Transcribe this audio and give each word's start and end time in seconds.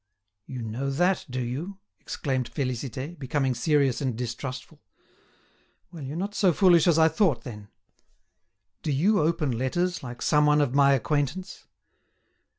"You 0.47 0.63
know 0.63 0.89
that, 0.89 1.27
do 1.29 1.39
you?" 1.41 1.77
exclaimed 1.99 2.51
Félicité, 2.51 3.19
becoming 3.19 3.53
serious 3.53 4.01
and 4.01 4.15
distrustful. 4.17 4.81
"Well, 5.91 6.01
you're 6.01 6.17
not 6.17 6.33
so 6.33 6.53
foolish 6.53 6.87
as 6.87 6.97
I 6.97 7.07
thought, 7.07 7.43
then. 7.43 7.67
Do 8.81 8.91
you 8.91 9.19
open 9.19 9.51
letters 9.55 10.01
like 10.01 10.23
some 10.23 10.47
one 10.47 10.59
of 10.59 10.73
my 10.73 10.93
acquaintance?" 10.93 11.67